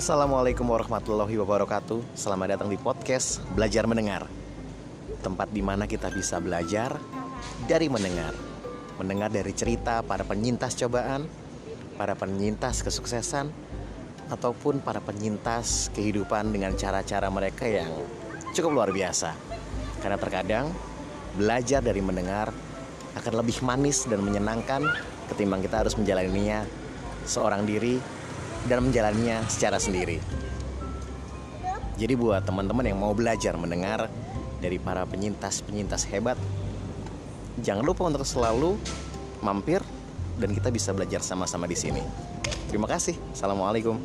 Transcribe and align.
Assalamualaikum 0.00 0.64
warahmatullahi 0.64 1.36
wabarakatuh. 1.44 2.16
Selamat 2.16 2.56
datang 2.56 2.72
di 2.72 2.80
podcast 2.80 3.36
Belajar 3.52 3.84
Mendengar. 3.84 4.24
Tempat 5.20 5.52
di 5.52 5.60
mana 5.60 5.84
kita 5.84 6.08
bisa 6.08 6.40
belajar 6.40 6.96
dari 7.68 7.84
mendengar. 7.92 8.32
Mendengar 8.96 9.28
dari 9.28 9.52
cerita 9.52 10.00
para 10.00 10.24
penyintas 10.24 10.72
cobaan, 10.80 11.28
para 12.00 12.16
penyintas 12.16 12.80
kesuksesan, 12.80 13.52
ataupun 14.32 14.80
para 14.80 15.04
penyintas 15.04 15.92
kehidupan 15.92 16.48
dengan 16.48 16.72
cara-cara 16.80 17.28
mereka 17.28 17.68
yang 17.68 17.92
cukup 18.56 18.80
luar 18.80 18.96
biasa. 18.96 19.36
Karena 20.00 20.16
terkadang 20.16 20.72
belajar 21.36 21.84
dari 21.84 22.00
mendengar 22.00 22.48
akan 23.20 23.32
lebih 23.36 23.60
manis 23.60 24.08
dan 24.08 24.24
menyenangkan 24.24 24.80
ketimbang 25.28 25.60
kita 25.60 25.84
harus 25.84 25.92
menjalaninya 25.92 26.64
seorang 27.28 27.68
diri 27.68 28.19
dan 28.66 28.84
menjalaninya 28.84 29.44
secara 29.48 29.80
sendiri. 29.80 30.20
Jadi 32.00 32.16
buat 32.16 32.40
teman-teman 32.44 32.84
yang 32.88 32.98
mau 33.00 33.12
belajar 33.12 33.56
mendengar 33.60 34.08
dari 34.60 34.80
para 34.80 35.04
penyintas-penyintas 35.04 36.08
hebat, 36.08 36.36
jangan 37.60 37.84
lupa 37.84 38.08
untuk 38.08 38.24
selalu 38.24 38.80
mampir 39.44 39.84
dan 40.40 40.56
kita 40.56 40.72
bisa 40.72 40.96
belajar 40.96 41.20
sama-sama 41.20 41.68
di 41.68 41.76
sini. 41.76 42.00
Terima 42.72 42.88
kasih. 42.88 43.16
Assalamualaikum. 43.36 44.00